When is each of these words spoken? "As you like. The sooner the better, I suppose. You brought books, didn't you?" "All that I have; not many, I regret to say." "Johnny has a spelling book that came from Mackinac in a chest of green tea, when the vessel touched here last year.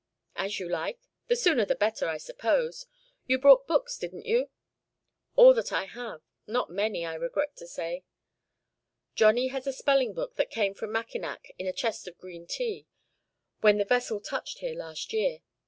"As 0.35 0.59
you 0.59 0.67
like. 0.67 0.99
The 1.27 1.35
sooner 1.35 1.63
the 1.63 1.75
better, 1.75 2.07
I 2.07 2.17
suppose. 2.17 2.87
You 3.27 3.37
brought 3.37 3.67
books, 3.67 3.99
didn't 3.99 4.25
you?" 4.25 4.49
"All 5.35 5.53
that 5.53 5.71
I 5.71 5.83
have; 5.85 6.23
not 6.47 6.71
many, 6.71 7.05
I 7.05 7.13
regret 7.13 7.55
to 7.57 7.67
say." 7.67 8.03
"Johnny 9.13 9.49
has 9.49 9.67
a 9.67 9.73
spelling 9.73 10.15
book 10.15 10.37
that 10.37 10.49
came 10.49 10.73
from 10.73 10.91
Mackinac 10.91 11.51
in 11.59 11.67
a 11.67 11.71
chest 11.71 12.07
of 12.07 12.17
green 12.17 12.47
tea, 12.47 12.87
when 13.59 13.77
the 13.77 13.85
vessel 13.85 14.19
touched 14.19 14.57
here 14.57 14.73
last 14.73 15.13
year. 15.13 15.41